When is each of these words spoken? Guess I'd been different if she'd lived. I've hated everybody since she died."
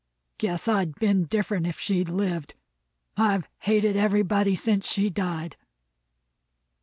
Guess 0.39 0.67
I'd 0.67 0.95
been 0.95 1.25
different 1.25 1.67
if 1.67 1.79
she'd 1.79 2.09
lived. 2.09 2.55
I've 3.17 3.47
hated 3.59 3.95
everybody 3.95 4.55
since 4.55 4.89
she 4.91 5.11
died." 5.11 5.57